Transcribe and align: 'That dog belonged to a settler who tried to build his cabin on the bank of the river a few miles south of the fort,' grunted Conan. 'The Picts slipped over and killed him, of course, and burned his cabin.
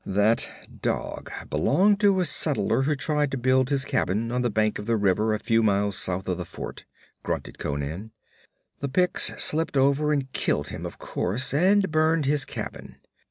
'That 0.03 0.49
dog 0.81 1.29
belonged 1.51 1.99
to 1.99 2.19
a 2.19 2.25
settler 2.25 2.81
who 2.81 2.95
tried 2.95 3.29
to 3.29 3.37
build 3.37 3.69
his 3.69 3.85
cabin 3.85 4.31
on 4.31 4.41
the 4.41 4.49
bank 4.49 4.79
of 4.79 4.87
the 4.87 4.97
river 4.97 5.31
a 5.31 5.37
few 5.39 5.61
miles 5.61 5.95
south 5.95 6.27
of 6.27 6.39
the 6.39 6.43
fort,' 6.43 6.85
grunted 7.21 7.59
Conan. 7.59 8.09
'The 8.79 8.89
Picts 8.89 9.25
slipped 9.39 9.77
over 9.77 10.11
and 10.11 10.33
killed 10.33 10.69
him, 10.69 10.87
of 10.87 10.97
course, 10.97 11.53
and 11.53 11.91
burned 11.91 12.25
his 12.25 12.45
cabin. 12.45 12.95